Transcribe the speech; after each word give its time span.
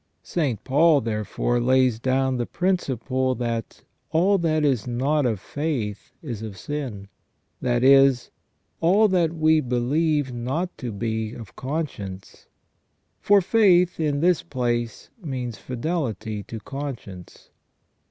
St, 0.23 0.63
Paul, 0.63 1.01
therefore, 1.01 1.59
lays 1.59 1.99
down 1.99 2.37
the 2.37 2.47
principle, 2.47 3.35
that" 3.35 3.83
all 4.11 4.39
that 4.39 4.65
is 4.65 4.87
not 4.87 5.27
of 5.27 5.39
faith 5.39 6.11
is 6.23 6.41
of 6.41 6.57
sin," 6.57 7.07
that 7.61 7.83
is, 7.83 8.31
all 8.79 9.07
that 9.09 9.31
we 9.31 9.61
believe 9.61 10.33
not 10.33 10.75
to 10.79 10.91
be 10.91 11.33
of 11.33 11.55
conscience; 11.55 12.47
for 13.19 13.41
faith, 13.41 13.99
in 13.99 14.21
this 14.21 14.41
place, 14.41 15.11
means 15.21 15.59
fidelity 15.59 16.41
to 16.45 16.59
conscience. 16.59 17.51